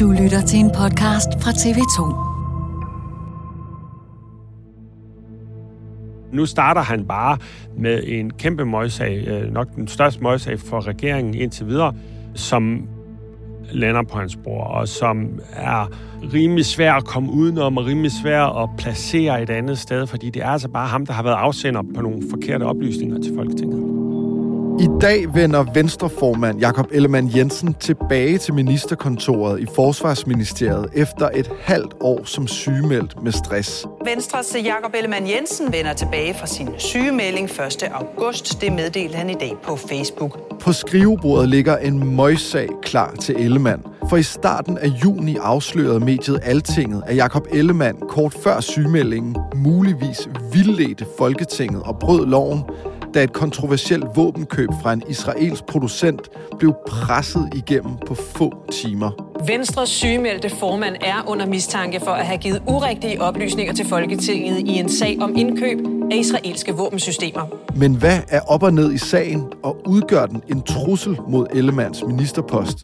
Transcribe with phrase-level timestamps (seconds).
[0.00, 2.14] Du lytter til en podcast fra TV2.
[6.32, 7.38] Nu starter han bare
[7.78, 11.94] med en kæmpe møgssag, øh, nok den største møgssag for regeringen indtil videre,
[12.34, 12.88] som
[13.72, 15.90] lander på hans bord, og som er
[16.34, 20.42] rimelig svær at komme udenom, og rimelig svær at placere et andet sted, fordi det
[20.42, 24.07] er altså bare ham, der har været afsender på nogle forkerte oplysninger til Folketinget.
[24.80, 31.94] I dag vender Venstreformand Jakob Ellemann Jensen tilbage til ministerkontoret i Forsvarsministeriet efter et halvt
[32.00, 33.86] år som sygemeldt med stress.
[34.04, 37.82] Venstres Jakob Ellemann Jensen vender tilbage fra sin sygemelding 1.
[37.92, 38.60] august.
[38.60, 40.60] Det meddelte han i dag på Facebook.
[40.60, 43.82] På skrivebordet ligger en møgssag klar til Ellemann.
[44.08, 50.28] For i starten af juni afslørede mediet Altinget, at Jakob Ellemann kort før sygemeldingen muligvis
[50.52, 52.62] vildledte Folketinget og brød loven,
[53.14, 59.10] da et kontroversielt våbenkøb fra en israelsk producent blev presset igennem på få timer.
[59.46, 64.70] Venstres sygemeldte formand er under mistanke for at have givet urigtige oplysninger til Folketinget i
[64.70, 65.78] en sag om indkøb
[66.12, 67.42] af israelske våbensystemer.
[67.76, 72.04] Men hvad er op og ned i sagen, og udgør den en trussel mod Ellemanns
[72.06, 72.78] ministerpost?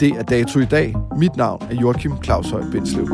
[0.00, 0.94] Det er dato i dag.
[1.18, 3.08] Mit navn er Joachim Claus Høj Bindslev.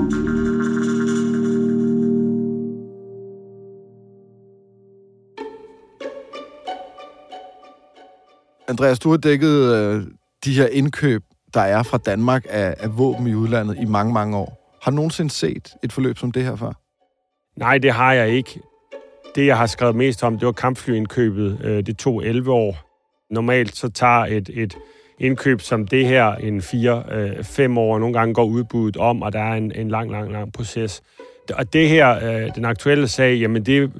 [8.70, 10.02] Andreas, du har dækket øh,
[10.44, 11.22] de her indkøb,
[11.54, 14.78] der er fra Danmark af, af våben i udlandet i mange, mange år.
[14.82, 16.72] Har du nogensinde set et forløb som det her før?
[17.58, 18.60] Nej, det har jeg ikke.
[19.34, 21.60] Det, jeg har skrevet mest om, det var kampflyindkøbet.
[21.64, 22.76] Øh, Det tog 11 år.
[23.34, 24.76] Normalt så tager et, et
[25.18, 27.98] indkøb som det her en 4-5 øh, år.
[27.98, 31.02] Nogle gange går udbuddet om, og der er en, en lang, lang, lang proces.
[31.54, 33.92] Og det her, øh, den aktuelle sag, jamen det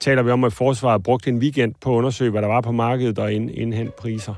[0.00, 2.72] taler vi om, at forsvaret brugte en weekend på at undersøge, hvad der var på
[2.72, 4.34] markedet og ind, indhente priser.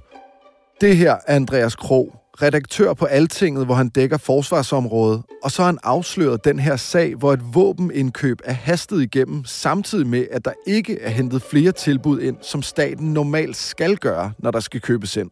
[0.81, 5.67] Det her er Andreas Krog, redaktør på Altinget, hvor han dækker forsvarsområdet, og så har
[5.67, 10.53] han afsløret den her sag, hvor et våbenindkøb er hastet igennem, samtidig med, at der
[10.67, 15.17] ikke er hentet flere tilbud ind, som staten normalt skal gøre, når der skal købes
[15.17, 15.31] ind.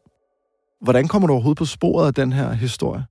[0.81, 3.05] Hvordan kommer du overhovedet på sporet af den her historie?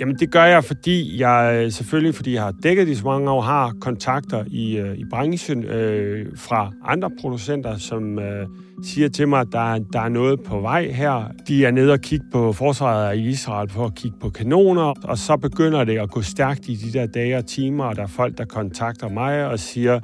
[0.00, 3.40] Jamen det gør jeg, fordi jeg selvfølgelig, fordi jeg har dækket det så mange år,
[3.40, 8.46] har kontakter i, øh, i branchen øh, fra andre producenter, som øh,
[8.84, 11.32] siger til mig, at der, der er noget på vej her.
[11.48, 15.18] De er nede og kigge på forsvaret af Israel for at kigge på kanoner, og
[15.18, 18.06] så begynder det at gå stærkt i de der dage og timer, og der er
[18.06, 20.00] folk, der kontakter mig og siger,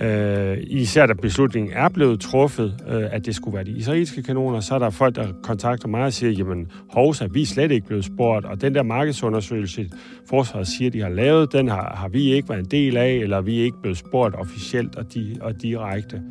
[0.00, 4.60] Øh, især da beslutningen er blevet truffet, øh, at det skulle være de israelske kanoner,
[4.60, 7.86] så er der folk, der kontakter mig og siger, jamen Hovsa, vi er slet ikke
[7.86, 9.90] blevet spurgt, og den der markedsundersøgelse,
[10.28, 13.40] forsvaret siger, de har lavet, den har, har vi ikke været en del af, eller
[13.40, 16.22] vi er ikke blevet spurgt officielt og, di, og direkte.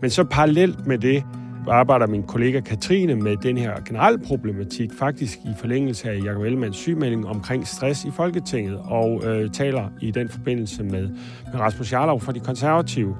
[0.00, 1.24] Men så parallelt med det,
[1.68, 6.76] arbejder min kollega Katrine med den her generelle problematik, faktisk i forlængelse af Jacob Ellemanns
[6.76, 11.08] sygemelding omkring stress i Folketinget, og øh, taler i den forbindelse med,
[11.52, 13.16] med Rasmus Jarlov fra De Konservative,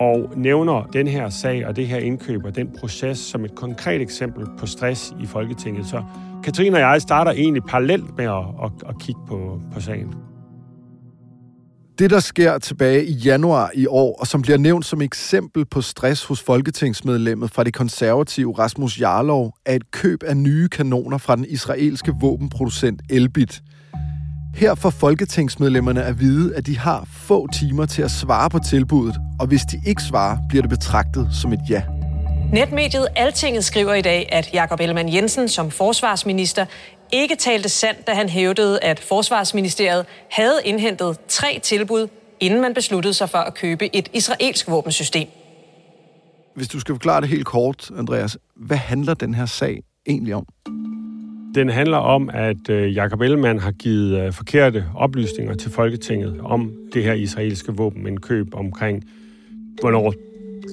[0.00, 4.00] og nævner den her sag og det her indkøb og den proces som et konkret
[4.00, 5.86] eksempel på stress i Folketinget.
[5.86, 6.02] Så
[6.44, 10.29] Katrine og jeg starter egentlig parallelt med at, at, at kigge på, på sagen.
[12.00, 15.82] Det, der sker tilbage i januar i år, og som bliver nævnt som eksempel på
[15.82, 21.36] stress hos folketingsmedlemmet fra det konservative Rasmus Jarlov, er et køb af nye kanoner fra
[21.36, 23.62] den israelske våbenproducent Elbit.
[24.54, 29.16] Her får folketingsmedlemmerne at vide, at de har få timer til at svare på tilbuddet,
[29.40, 31.82] og hvis de ikke svarer, bliver det betragtet som et ja.
[32.52, 36.66] Netmediet Altinget skriver i dag, at Jakob Ellemann Jensen som forsvarsminister
[37.12, 42.08] ikke talte sandt, da han hævdede, at Forsvarsministeriet havde indhentet tre tilbud,
[42.40, 45.28] inden man besluttede sig for at købe et israelsk våbensystem.
[46.54, 50.46] Hvis du skal forklare det helt kort, Andreas, hvad handler den her sag egentlig om?
[51.54, 56.72] Den handler om, at øh, Jakob Ellemann har givet øh, forkerte oplysninger til Folketinget om
[56.92, 59.04] det her israelske våbenindkøb omkring,
[59.80, 60.14] hvornår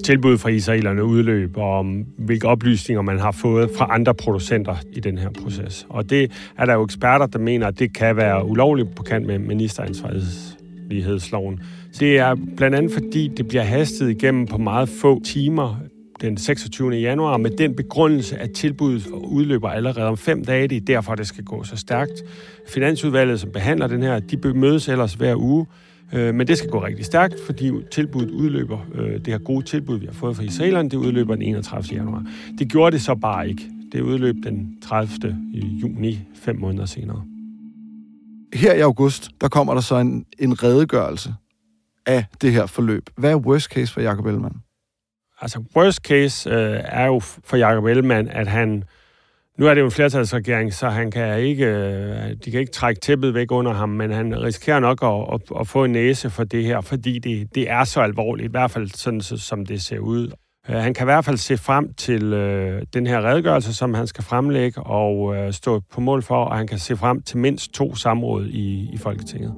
[0.04, 5.00] tilbud fra israelerne udløb, og om hvilke oplysninger man har fået fra andre producenter i
[5.00, 5.86] den her proces.
[5.88, 9.26] Og det er der jo eksperter, der mener, at det kan være ulovligt på kant
[9.26, 11.60] med ministeransvarlighedsloven.
[12.00, 15.76] Det er blandt andet fordi, det bliver hastet igennem på meget få timer
[16.20, 16.90] den 26.
[16.90, 20.68] januar med den begrundelse, at tilbuddet udløber allerede om fem dage.
[20.68, 22.22] Det er derfor, det skal gå så stærkt.
[22.68, 25.66] Finansudvalget, som behandler den her, de mødes ellers hver uge.
[26.12, 29.98] Øh, men det skal gå rigtig stærkt, fordi tilbuddet udløber, øh, det her gode tilbud,
[29.98, 31.96] vi har fået fra israelerne, det udløber den 31.
[31.96, 32.24] januar.
[32.58, 33.70] Det gjorde det så bare ikke.
[33.92, 35.36] Det udløb den 30.
[35.54, 37.24] juni, fem måneder senere.
[38.54, 41.34] Her i august, der kommer der så en, en redegørelse
[42.06, 43.10] af det her forløb.
[43.16, 44.56] Hvad er worst case for Jacob Ellemann?
[45.40, 48.84] Altså, worst case øh, er jo for Jacob Ellemann, at han
[49.58, 53.00] nu er det jo en flertalsregering, så han kan ikke, øh, de kan ikke trække
[53.00, 56.44] tæppet væk under ham, men han risikerer nok at, at, at få en næse for
[56.44, 59.98] det her, fordi det, det er så alvorligt, i hvert fald sådan, som det ser
[59.98, 60.30] ud.
[60.70, 64.06] Øh, han kan i hvert fald se frem til øh, den her redegørelse, som han
[64.06, 67.72] skal fremlægge og øh, stå på mål for, og han kan se frem til mindst
[67.72, 69.54] to samråd i, i Folketinget.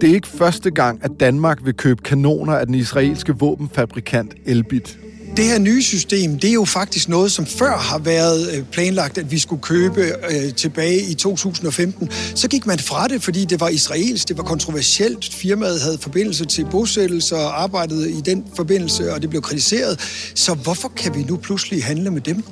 [0.00, 5.03] Det er ikke første gang, at Danmark vil købe kanoner af den israelske våbenfabrikant Elbit.
[5.36, 9.18] Det her nye system, det er jo faktisk noget, som før har været øh, planlagt,
[9.18, 12.10] at vi skulle købe øh, tilbage i 2015.
[12.10, 15.34] Så gik man fra det, fordi det var israelsk, det var kontroversielt.
[15.34, 20.00] Firmaet havde forbindelse til bosættelser og arbejdede i den forbindelse, og det blev kritiseret.
[20.34, 22.44] Så hvorfor kan vi nu pludselig handle med dem?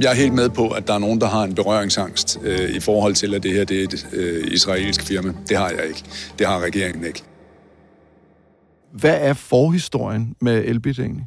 [0.00, 2.80] Jeg er helt med på, at der er nogen, der har en berøringsangst øh, i
[2.80, 5.32] forhold til, at det her det er et øh, israelsk firma.
[5.48, 6.02] Det har jeg ikke.
[6.38, 7.22] Det har regeringen ikke.
[8.92, 11.26] Hvad er forhistorien med Elbit egentlig?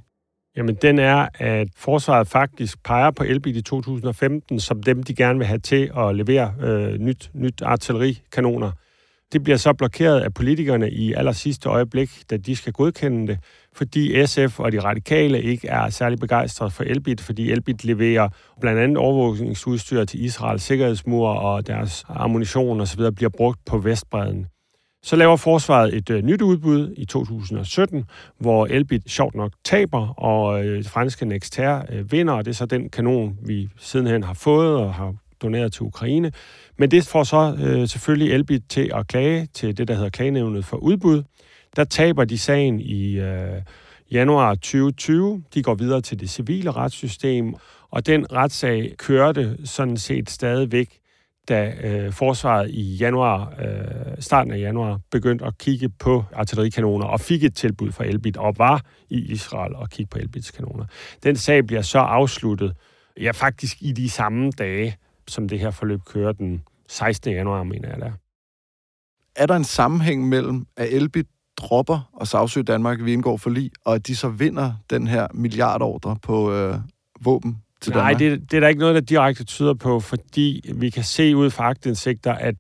[0.58, 5.40] Jamen, den er, at forsvaret faktisk peger på Elbit i 2015 som dem, de gerne
[5.40, 8.72] vil have til at levere øh, nyt, nyt artillerikanoner.
[9.34, 13.40] Det bliver så blokeret af politikerne i aller sidste øjeblik, da de skal godkende det,
[13.74, 18.30] fordi SF og de radikale ikke er særlig begejstrede for Elbit, fordi Elbit leverer
[18.62, 23.02] blandt andet overvågningsudstyr til Israels sikkerhedsmur, og deres ammunition osv.
[23.16, 24.48] bliver brugt på Vestbreden.
[25.08, 28.06] Så laver forsvaret et øh, nyt udbud i 2017,
[28.38, 32.66] hvor Elbit sjovt nok taber, og øh, franske Nexter øh, vinder, og det er så
[32.66, 36.32] den kanon, vi sidenhen har fået og har doneret til Ukraine.
[36.78, 40.66] Men det får så øh, selvfølgelig Elbit til at klage til det, der hedder klagenævnet
[40.66, 41.24] for udbud.
[41.76, 43.62] Der taber de sagen i øh,
[44.12, 45.44] januar 2020.
[45.54, 47.56] De går videre til det civile retssystem,
[47.90, 51.00] og den retssag kørte sådan set stadigvæk
[51.50, 57.20] da øh, forsvaret i januar, øh, starten af januar, begyndte at kigge på artillerikanoner og
[57.20, 60.86] fik et tilbud fra Elbit og var i Israel og kigge på Elbits kanoner.
[61.24, 62.76] Den sag bliver så afsluttet,
[63.22, 64.98] ja faktisk i de samme dage,
[65.28, 67.34] som det her forløb kører den 16.
[67.34, 68.12] januar, mener jeg der.
[69.36, 71.28] Er der en sammenhæng mellem, at Elbit
[71.58, 75.28] dropper og sagsøger Danmark, vi indgår for lige, og at de så vinder den her
[75.34, 76.76] milliardordre på øh,
[77.22, 80.90] våben til Nej, det, det er der ikke noget, der direkte tyder på, fordi vi
[80.90, 82.56] kan se ud fra agtindsigter, at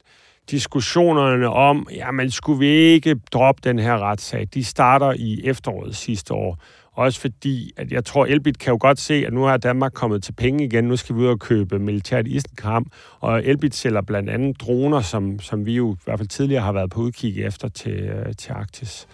[0.52, 6.34] diskussionerne om, jamen skulle vi ikke droppe den her retssag, de starter i efteråret sidste
[6.34, 6.60] år.
[6.94, 10.24] Også fordi, at jeg tror, Elbit kan jo godt se, at nu er Danmark kommet
[10.24, 10.84] til penge igen.
[10.84, 12.86] Nu skal vi ud og købe militært isenkram.
[13.20, 16.72] Og Elbit sælger blandt andet droner, som, som vi jo i hvert fald tidligere har
[16.72, 19.08] været på udkig efter til, øh, til Arktis.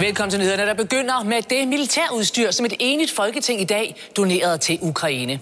[0.00, 4.58] Velkommen til nyhederne, der begynder med det militærudstyr, som et enigt folketing i dag donerede
[4.58, 5.40] til Ukraine.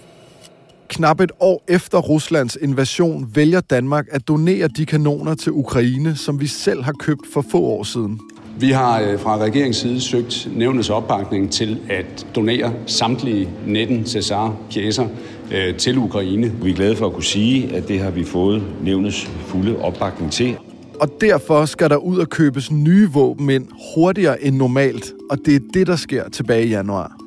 [0.87, 6.39] Knap et år efter Ruslands invasion vælger Danmark at donere de kanoner til Ukraine, som
[6.39, 8.19] vi selv har købt for få år siden.
[8.59, 15.07] Vi har øh, fra regeringens side søgt nævnets opbakning til at donere samtlige 19 Cesar-pjæser
[15.51, 16.51] øh, til Ukraine.
[16.61, 20.31] Vi er glade for at kunne sige, at det har vi fået nævnets fulde opbakning
[20.31, 20.57] til
[20.99, 25.55] og derfor skal der ud og købes nye våben ind hurtigere end normalt, og det
[25.55, 27.17] er det, der sker tilbage i januar.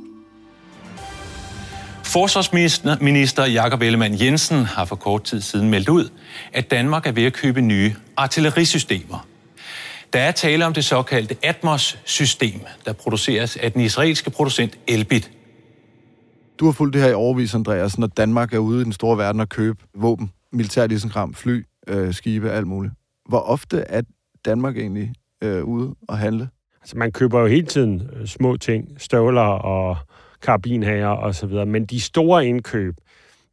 [2.04, 6.08] Forsvarsminister Jakob Ellemann Jensen har for kort tid siden meldt ud,
[6.52, 9.26] at Danmark er ved at købe nye artillerisystemer.
[10.12, 15.30] Der er tale om det såkaldte Atmos-system, der produceres af den israelske producent Elbit.
[16.60, 19.18] Du har fulgt det her i overvis, Andreas, når Danmark er ude i den store
[19.18, 22.94] verden og købe våben, militært isenkram, fly, øh, skibe, alt muligt.
[23.30, 24.02] Hvor ofte er
[24.44, 26.48] Danmark egentlig øh, ude og handle?
[26.80, 29.96] Altså, man køber jo hele tiden øh, små ting, støvler og
[30.42, 32.94] karabinhager og så videre, men de store indkøb,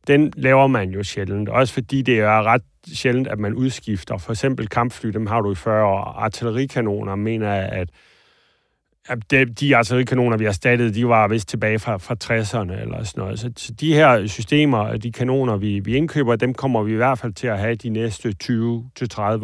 [0.08, 1.50] den laver man jo sjældent.
[1.50, 2.62] Også fordi det er ret
[2.94, 4.18] sjældent, at man udskifter.
[4.18, 6.00] For eksempel kampfly, dem har du i 40 år.
[6.00, 7.90] Artillerikanoner mener jeg, at
[9.08, 13.04] de, altså de artillerikanoner, vi har erstattet, de var vist tilbage fra, fra 60'erne eller
[13.04, 13.40] sådan noget.
[13.40, 17.20] Så, så de her systemer, de kanoner, vi, vi indkøber, dem kommer vi i hvert
[17.20, 18.52] fald til at have de næste 20-30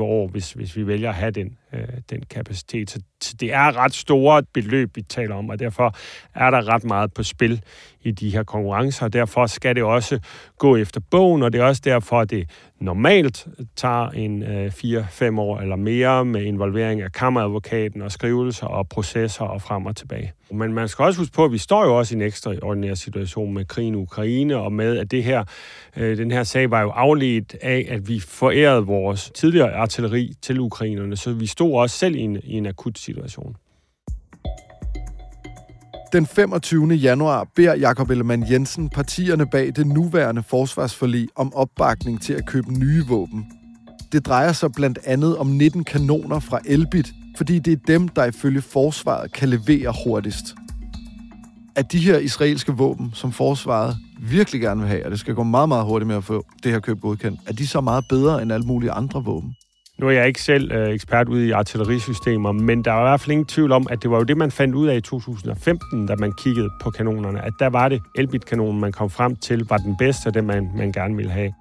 [0.02, 2.90] år, hvis, hvis vi vælger at have den, øh, den kapacitet.
[2.90, 3.00] Så,
[3.40, 5.96] det er ret store beløb, vi taler om, og derfor
[6.36, 7.62] er der ret meget på spil
[8.02, 10.20] i de her konkurrencer, og derfor skal det også
[10.58, 12.50] gå efter bogen, og det er også derfor, at det
[12.80, 18.90] normalt tager en øh, 4-5 år eller mere med involvering af kammeradvokaten og skrivelser og
[18.90, 20.34] processer og frem og tilbage.
[20.52, 23.54] Men man skal også huske på, at vi står jo også i en ekstraordinær situation
[23.54, 25.44] med krigen i Ukraine, og med at det her,
[25.98, 30.60] øh, den her sag var jo afledt af, at vi forærede vores tidligere artilleri til
[30.60, 33.56] ukrainerne, så vi stod også selv i en, i en akut situation.
[36.14, 36.88] Den 25.
[36.88, 42.74] januar beder Jakob Ellemann Jensen partierne bag det nuværende forsvarsforlig om opbakning til at købe
[42.74, 43.46] nye våben.
[44.12, 48.26] Det drejer sig blandt andet om 19 kanoner fra Elbit, fordi det er dem, der
[48.26, 50.56] ifølge forsvaret kan levere hurtigst.
[51.76, 55.44] At de her israelske våben, som forsvaret virkelig gerne vil have, og det skal gå
[55.44, 58.42] meget, meget hurtigt med at få det her køb godkendt, er de så meget bedre
[58.42, 59.56] end alle mulige andre våben?
[59.98, 63.22] Nu er jeg ikke selv øh, ekspert ude i artillerisystemer, men der er i hvert
[63.22, 66.06] fald ingen tvivl om, at det var jo det, man fandt ud af i 2015,
[66.06, 69.78] da man kiggede på kanonerne, at der var det Elbit-kanonen, man kom frem til, var
[69.78, 71.54] den bedste af det, man, man gerne ville have.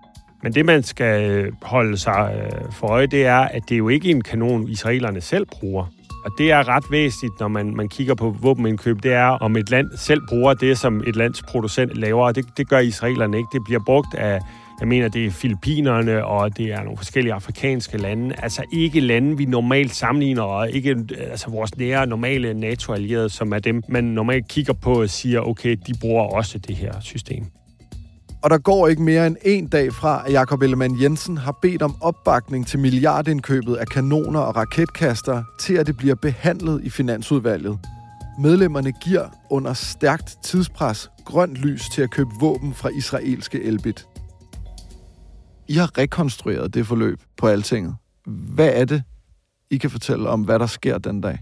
[0.43, 3.79] Men det, man skal øh, holde sig øh, for øje, det er, at det er
[3.79, 5.87] jo ikke en kanon, israelerne selv bruger.
[6.25, 9.71] Og det er ret væsentligt, når man, man kigger på våbenindkøb, det er, om et
[9.71, 13.49] land selv bruger det, som et lands producent laver, og det, det gør israelerne ikke.
[13.53, 14.41] Det bliver brugt af
[14.83, 18.35] jeg mener, det er Filippinerne, og det er nogle forskellige afrikanske lande.
[18.39, 23.53] Altså ikke lande, vi normalt sammenligner, og ikke øh, altså vores nære, normale NATO-allierede, som
[23.53, 27.45] er dem, man normalt kigger på og siger, okay, de bruger også det her system.
[28.43, 31.83] Og der går ikke mere end en dag fra, at Jakob Ellemann Jensen har bedt
[31.83, 37.79] om opbakning til milliardindkøbet af kanoner og raketkaster, til at det bliver behandlet i Finansudvalget.
[38.39, 44.07] Medlemmerne giver under stærkt tidspres grønt lys til at købe våben fra israelske Elbit.
[45.69, 47.95] I har rekonstrueret det forløb på Altinget.
[48.27, 49.03] Hvad er det,
[49.71, 51.39] I kan fortælle om, hvad der sker den dag?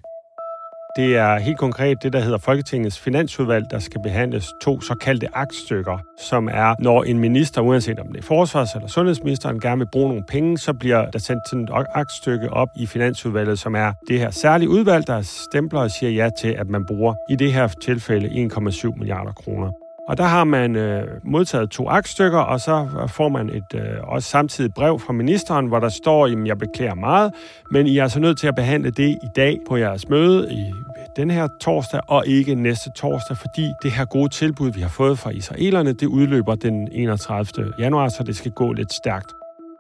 [0.97, 5.99] Det er helt konkret det, der hedder Folketingets finansudvalg, der skal behandles to såkaldte aktstykker,
[6.18, 10.09] som er, når en minister, uanset om det er forsvars- eller sundhedsministeren, gerne vil bruge
[10.09, 14.18] nogle penge, så bliver der sendt sådan et aktstykke op i finansudvalget, som er det
[14.18, 17.68] her særlige udvalg, der stempler og siger ja til, at man bruger i det her
[17.68, 19.79] tilfælde 1,7 milliarder kroner.
[20.11, 23.83] Og der har man øh, modtaget to aktstykker, og så øh, får man et øh,
[24.02, 27.33] også samtidig brev fra ministeren, hvor der står, at jeg beklager meget,
[27.71, 30.73] men I er altså nødt til at behandle det i dag på jeres møde i
[31.17, 35.19] den her torsdag, og ikke næste torsdag, fordi det her gode tilbud, vi har fået
[35.19, 37.73] fra israelerne, det udløber den 31.
[37.79, 39.33] januar, så det skal gå lidt stærkt.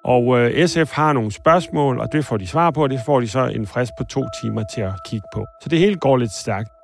[0.04, 3.20] Og øh, SF har nogle spørgsmål, og det får de svar på, og det får
[3.20, 5.46] de så en frist på to timer til at kigge på.
[5.62, 6.79] Så det hele går lidt stærkt.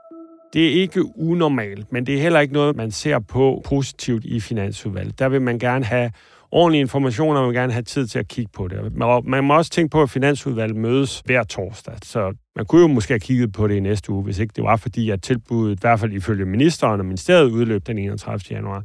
[0.52, 4.40] Det er ikke unormalt, men det er heller ikke noget, man ser på positivt i
[4.40, 5.18] finansudvalget.
[5.18, 6.10] Der vil man gerne have
[6.50, 8.96] ordentlig information, og man vil gerne have tid til at kigge på det.
[9.24, 13.12] Man må også tænke på, at finansudvalget mødes hver torsdag, så man kunne jo måske
[13.12, 15.78] have kigget på det i næste uge, hvis ikke det var fordi, at tilbuddet, i
[15.80, 18.40] hvert fald ifølge ministeren og ministeriet, udløb den 31.
[18.50, 18.82] januar.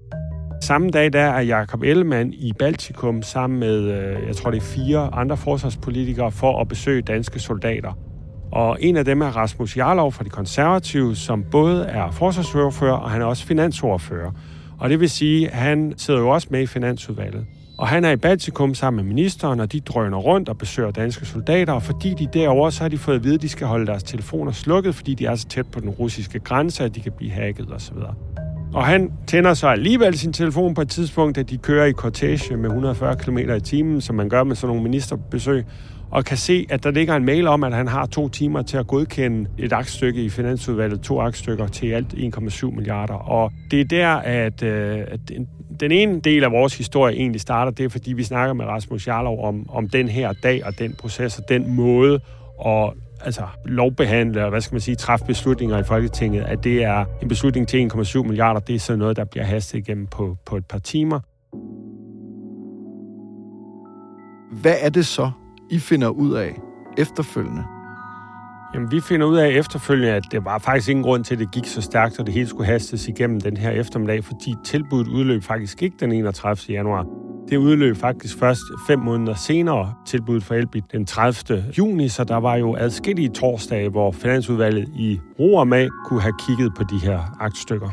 [0.62, 4.62] Samme dag der er Jakob Ellemann i Baltikum sammen med, øh, jeg tror det er
[4.62, 8.11] fire andre forsvarspolitikere, for at besøge danske soldater.
[8.52, 13.10] Og en af dem er Rasmus Jarlov fra De Konservative, som både er forsvarsordfører og
[13.10, 14.32] han er også finansordfører.
[14.80, 17.46] Og det vil sige, at han sidder jo også med i Finansudvalget.
[17.78, 21.26] Og han er i Baltikum sammen med ministeren, og de drøner rundt og besøger danske
[21.26, 23.88] soldater, og fordi de derovre, så har de fået at vide, at de skal holde
[23.88, 27.12] deres telefoner slukket, fordi de er så tæt på den russiske grænse, at de kan
[27.12, 27.98] blive hacket osv.
[28.74, 32.58] Og han tænder sig alligevel sin telefon på et tidspunkt, at de kører i cortege
[32.58, 35.66] med 140 km i timen, som man gør med sådan nogle ministerbesøg,
[36.12, 38.78] og kan se, at der ligger en mail om, at han har to timer til
[38.78, 43.14] at godkende et aktstykke i Finansudvalget, to aktstykker til alt 1,7 milliarder.
[43.14, 45.20] Og det er der, at, øh, at
[45.80, 49.08] den ene del af vores historie egentlig starter, det er fordi, vi snakker med Rasmus
[49.08, 52.20] Jarlov om, om den her dag og den proces og den måde
[52.66, 52.94] at
[53.26, 57.28] altså, lovbehandle og, hvad skal man sige, træffe beslutninger i Folketinget, at det er en
[57.28, 60.66] beslutning til 1,7 milliarder, det er sådan noget, der bliver hastet igennem på, på et
[60.66, 61.20] par timer.
[64.62, 65.32] Hvad er det så,
[65.70, 66.56] I finder ud af
[66.98, 67.64] efterfølgende?
[68.74, 71.52] Jamen, vi finder ud af efterfølgende, at det var faktisk ingen grund til, at det
[71.52, 75.44] gik så stærkt, og det hele skulle hastes igennem den her eftermiddag, fordi tilbuddet udløb
[75.44, 76.74] faktisk ikke den 31.
[76.76, 77.06] januar.
[77.50, 81.66] Det udløb faktisk først fem måneder senere, tilbuddet for Elbit den 30.
[81.78, 86.34] juni, så der var jo adskillige torsdage, hvor Finansudvalget i ro og mag kunne have
[86.48, 87.90] kigget på de her aktstykker.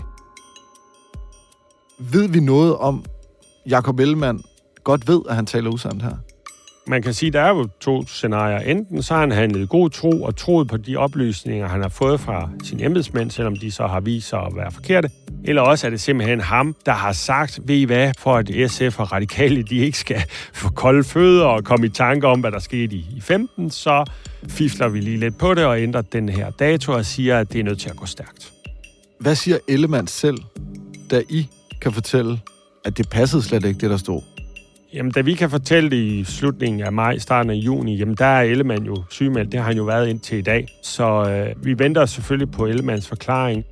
[2.13, 3.05] Ved vi noget om,
[3.69, 4.41] Jakob Ellemann
[4.85, 6.17] godt ved, at han taler usandt her?
[6.89, 8.59] Man kan sige, der er jo to scenarier.
[8.59, 12.21] Enten så har han handlet god tro og troet på de oplysninger, han har fået
[12.21, 15.11] fra sine embedsmænd, selvom de så har vist sig at være forkerte.
[15.45, 19.01] Eller også er det simpelthen ham, der har sagt, ved I hvad, for at SF
[19.01, 22.59] og radikale, de ikke skal få kolde fødder og komme i tanke om, hvad der
[22.59, 24.05] skete i 15, så
[24.49, 27.61] fifler vi lige lidt på det og ændrer den her dato og siger, at det
[27.61, 28.53] er nødt til at gå stærkt.
[29.21, 30.39] Hvad siger Ellemann selv,
[31.11, 31.49] da I
[31.81, 32.41] kan fortælle,
[32.85, 34.38] at det passede slet ikke, det der stod?
[34.93, 38.25] Jamen, da vi kan fortælle det i slutningen af maj, starten af juni, jamen der
[38.25, 39.53] er Ellemann jo sygemeldt.
[39.53, 40.69] Det har han jo været indtil i dag.
[40.83, 43.65] Så øh, vi venter selvfølgelig på Ellemanns forklaring.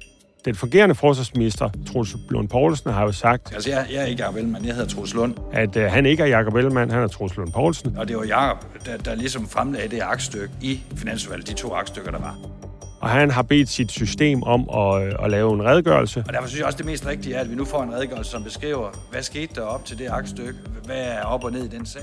[0.44, 3.54] Den fungerende forsvarsminister, Troels Lund Poulsen, har jo sagt...
[3.54, 5.34] Altså, jeg, jeg er ikke Jacob Ellemann, jeg hedder Troels Lund.
[5.52, 7.96] At øh, han ikke er Jacob Ellemann, han er Troels Lund Poulsen.
[7.96, 12.10] Og det var Jacob, der, der ligesom fremlagde det aktstykke i Finansudvalget, de to aktstykker,
[12.10, 12.36] der var.
[13.00, 16.24] Og han har bedt sit system om at, øh, at lave en redegørelse.
[16.28, 18.30] Og derfor synes jeg også, det mest rigtige er, at vi nu får en redegørelse,
[18.30, 20.58] som beskriver, hvad skete der op til det aktstykke?
[20.84, 22.02] Hvad er op og ned i den sag?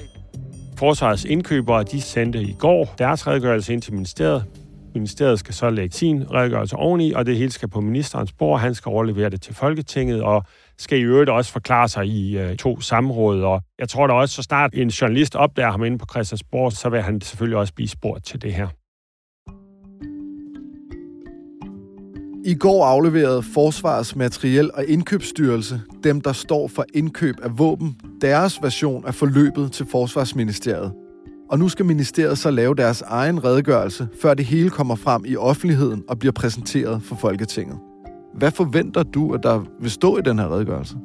[0.78, 4.46] Forsvarets indkøbere, de sendte i går deres redegørelse ind til ministeriet.
[4.94, 8.60] Ministeriet skal så lægge sin redegørelse oveni, og det hele skal på ministerens bord.
[8.60, 10.46] Han skal overlevere det til Folketinget, og
[10.78, 13.42] skal i øvrigt også forklare sig i øh, to samråd.
[13.42, 16.90] Og jeg tror da også, så snart en journalist opdager ham inde på Christiansborg, så
[16.90, 18.68] vil han selvfølgelig også blive spurgt til det her.
[22.46, 28.60] I går afleverede Forsvarets Materiel- og Indkøbsstyrelse, dem der står for indkøb af våben, deres
[28.62, 30.92] version af forløbet til Forsvarsministeriet.
[31.50, 35.36] Og nu skal ministeriet så lave deres egen redegørelse, før det hele kommer frem i
[35.36, 37.78] offentligheden og bliver præsenteret for Folketinget.
[38.34, 40.96] Hvad forventer du, at der vil stå i den her redegørelse?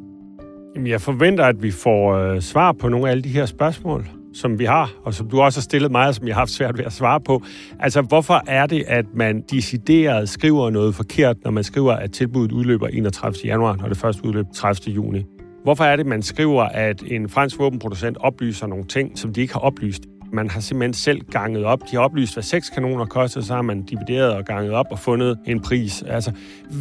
[0.74, 4.17] Jamen, jeg forventer, at vi får øh, svar på nogle af alle de her spørgsmål
[4.34, 6.50] som vi har, og som du også har stillet mig, og som jeg har haft
[6.50, 7.42] svært ved at svare på.
[7.80, 12.52] Altså, hvorfor er det, at man decideret skriver noget forkert, når man skriver, at tilbuddet
[12.52, 13.34] udløber 31.
[13.44, 14.94] januar, når det først udløb 30.
[14.94, 15.24] juni?
[15.64, 19.52] Hvorfor er det, man skriver, at en fransk våbenproducent oplyser nogle ting, som de ikke
[19.52, 20.02] har oplyst?
[20.32, 21.80] Man har simpelthen selv ganget op.
[21.90, 24.98] De har oplyst, hvad seks kanoner koster, så har man divideret og ganget op og
[24.98, 26.02] fundet en pris.
[26.02, 26.32] Altså,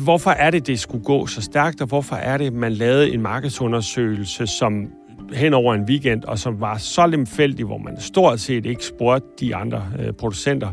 [0.04, 3.21] hvorfor er det, det skulle gå så stærkt, og hvorfor er det, man lavede en
[3.21, 4.88] markedsundersøgelse, som
[5.34, 9.28] hen over en weekend, og som var så lemfældig, hvor man stort set ikke spurgte
[9.40, 10.72] de andre øh, producenter.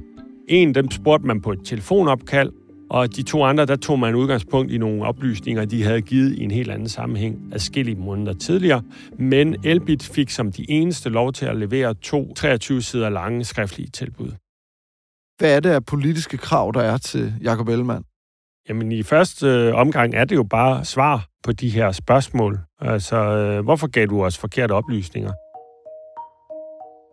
[0.48, 2.50] En dem spurgte man på et telefonopkald,
[2.90, 6.42] og de to andre, der tog man udgangspunkt i nogle oplysninger, de havde givet i
[6.42, 8.82] en helt anden sammenhæng adskillige måneder tidligere.
[9.18, 13.88] Men Elbit fik som de eneste lov til at levere to 23 sider lange skriftlige
[13.90, 14.30] tilbud.
[15.38, 18.04] Hvad er det af politiske krav, der er til Jacob Ellemann?
[18.68, 22.58] Jamen i første øh, omgang er det jo bare svar på de her spørgsmål.
[22.80, 25.32] Altså, øh, hvorfor gav du os forkerte oplysninger?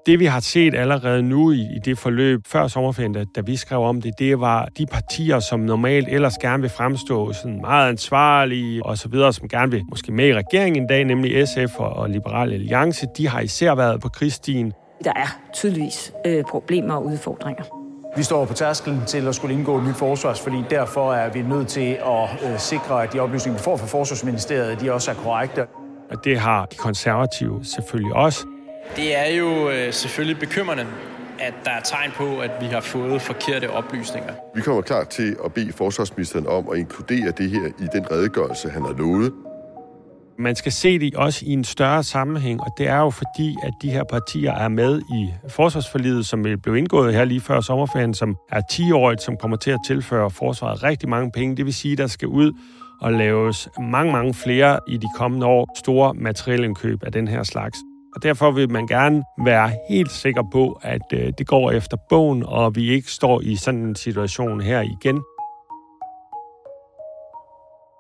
[0.06, 3.56] Det vi har set allerede nu i, i det forløb før sommerferien, da, da vi
[3.56, 7.90] skrev om det, det var de partier, som normalt ellers gerne vil fremstå sådan meget
[7.90, 11.80] ansvarlige og så videre, som gerne vil måske med i regeringen en dag, nemlig SF
[11.80, 14.74] og, og Liberal Alliance, de har især været på krigsstien.
[15.04, 17.81] Der er tydeligvis øh, problemer og udfordringer.
[18.18, 20.66] Vi står på tærskelen til at skulle indgå et nyt forsvarsforlig.
[20.70, 24.82] Derfor er vi nødt til at øh, sikre, at de oplysninger, vi får fra Forsvarsministeriet,
[24.82, 25.66] de også er korrekte.
[26.12, 28.46] Og det har de konservative selvfølgelig også.
[28.96, 30.88] Det er jo øh, selvfølgelig bekymrende,
[31.40, 34.34] at der er tegn på, at vi har fået forkerte oplysninger.
[34.56, 38.70] Vi kommer klar til at bede forsvarsministeren om at inkludere det her i den redegørelse,
[38.70, 39.34] han har lovet.
[40.42, 43.74] Man skal se det også i en større sammenhæng, og det er jo fordi, at
[43.82, 48.38] de her partier er med i forsvarsforlidet, som blev indgået her lige før sommerferien, som
[48.52, 51.58] er 10-årigt, som kommer til at tilføre forsvaret rigtig mange penge.
[51.58, 52.52] Det vil sige, at der skal ud
[53.02, 57.78] og laves mange, mange flere i de kommende år store materielindkøb af den her slags.
[58.16, 62.44] Og derfor vil man gerne være helt sikker på, at øh, det går efter bogen,
[62.46, 65.22] og vi ikke står i sådan en situation her igen.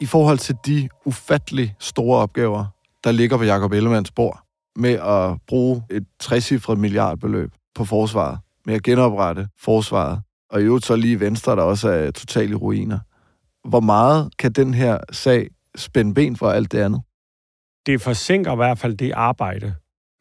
[0.01, 2.65] I forhold til de ufattelig store opgaver,
[3.03, 4.39] der ligger på Jacob Ellemanns bord,
[4.75, 10.85] med at bruge et 60 milliardbeløb på forsvaret, med at genoprette forsvaret, og i øvrigt
[10.85, 12.99] så lige Venstre, der også er totalt i ruiner.
[13.67, 17.01] Hvor meget kan den her sag spænde ben for alt det andet?
[17.85, 19.73] Det forsinker i hvert fald det arbejde,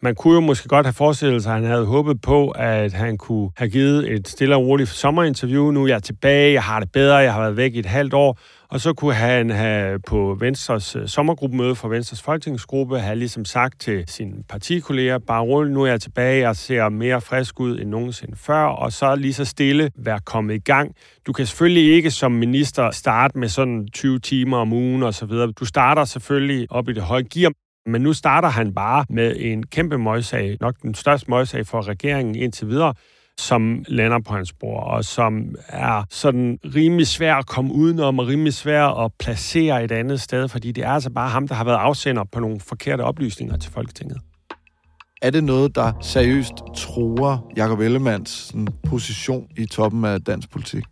[0.02, 3.18] Man kunne jo måske godt have forestillet sig, at han havde håbet på, at han
[3.18, 5.70] kunne have givet et stille og roligt sommerinterview.
[5.70, 8.14] Nu er jeg tilbage, jeg har det bedre, jeg har været væk i et halvt
[8.14, 8.38] år.
[8.70, 13.80] Og så kunne han have på Venstres øh, sommergruppemøde for Venstres folketingsgruppe have ligesom sagt
[13.80, 17.90] til sine partikolleger, bare rull, nu er jeg tilbage, jeg ser mere frisk ud end
[17.90, 20.94] nogensinde før, og så lige så stille være kommet i gang.
[21.26, 25.26] Du kan selvfølgelig ikke som minister starte med sådan 20 timer om ugen og så
[25.26, 25.52] videre.
[25.52, 27.52] Du starter selvfølgelig op i det høje gear,
[27.86, 32.34] men nu starter han bare med en kæmpe møgssag, nok den største møgssag for regeringen
[32.34, 32.94] indtil videre,
[33.40, 38.26] som lander på hans bord, og som er sådan rimelig svær at komme udenom, og
[38.26, 41.64] rimelig svær at placere et andet sted, fordi det er altså bare ham, der har
[41.64, 44.18] været afsender på nogle forkerte oplysninger til Folketinget.
[45.22, 50.84] Er det noget, der seriøst tror Jacob Ellemanns sådan, position i toppen af dansk politik?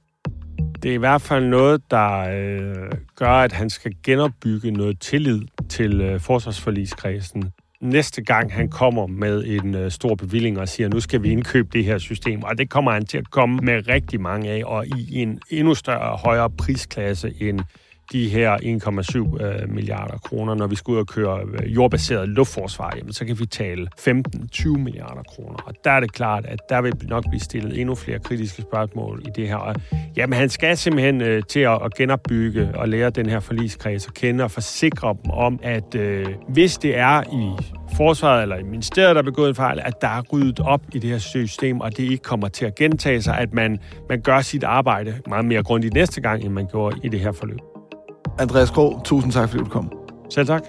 [0.82, 5.40] Det er i hvert fald noget, der øh, gør, at han skal genopbygge noget tillid
[5.68, 11.00] til øh, forsvarsforligskredsen næste gang han kommer med en øh, stor bevilling og siger, nu
[11.00, 12.42] skal vi indkøbe det her system.
[12.42, 15.74] Og det kommer han til at komme med rigtig mange af, og i en endnu
[15.74, 17.60] større, højere prisklasse end
[18.12, 20.54] de her 1,7 øh, milliarder kroner.
[20.54, 24.68] Når vi skal ud og køre øh, jordbaseret luftforsvar, jamen, så kan vi tale 15-20
[24.68, 25.58] milliarder kroner.
[25.66, 29.22] Og der er det klart, at der vil nok blive stillet endnu flere kritiske spørgsmål
[29.26, 29.56] i det her.
[29.56, 29.74] Og,
[30.16, 34.14] jamen, han skal simpelthen øh, til at, at genopbygge og lære den her forligskreds at
[34.14, 37.62] kende og forsikre dem om, at øh, hvis det er i
[37.96, 40.98] forsvaret eller i ministeriet, der er begået en fejl, at der er ryddet op i
[40.98, 44.40] det her system, og det ikke kommer til at gentage sig, at man, man gør
[44.40, 47.67] sit arbejde meget mere grundigt næste gang, end man gjorde i det her forløb.
[48.38, 49.92] Andreas Grå, tusind tak, fordi du kom.
[50.30, 50.62] Selv tak.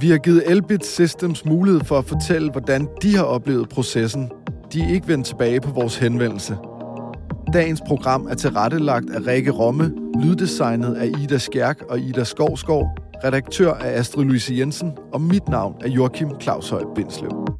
[0.00, 4.30] Vi har givet Elbit Systems mulighed for at fortælle, hvordan de har oplevet processen.
[4.72, 6.56] De er ikke vendt tilbage på vores henvendelse.
[7.52, 9.92] Dagens program er tilrettelagt af Rikke Romme,
[10.22, 12.88] lyddesignet af Ida Skærk og Ida Skovskov,
[13.24, 17.59] redaktør af Astrid Louise Jensen, og mit navn er Joachim Claushøj Bindslev.